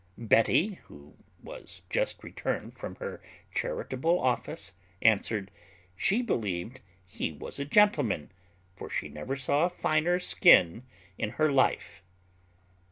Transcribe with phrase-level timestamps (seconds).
[0.17, 1.13] Betty, who
[1.43, 3.21] was just returned from her
[3.53, 4.71] charitable office,
[5.03, 5.51] answered,
[5.95, 8.31] she believed he was a gentleman,
[8.75, 10.81] for she never saw a finer skin
[11.19, 12.01] in her life.